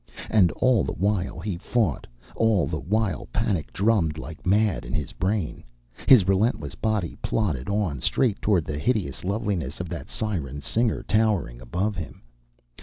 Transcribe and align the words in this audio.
And 0.31 0.49
all 0.53 0.83
the 0.83 0.93
while 0.93 1.39
he 1.39 1.57
fought, 1.59 2.07
all 2.35 2.65
the 2.65 2.79
while 2.79 3.27
panic 3.31 3.71
drummed 3.71 4.17
like 4.17 4.47
mad 4.47 4.83
in 4.83 4.93
his 4.93 5.11
brain, 5.11 5.63
his 6.07 6.27
relentless 6.27 6.73
body 6.73 7.15
plodded 7.21 7.69
on 7.69 8.01
straight 8.01 8.41
toward 8.41 8.65
the 8.65 8.79
hideous 8.79 9.23
loveliness 9.23 9.79
of 9.79 9.89
that 9.89 10.09
siren 10.09 10.59
singer 10.59 11.03
towering 11.03 11.61
above 11.61 11.95
him. 11.97 12.23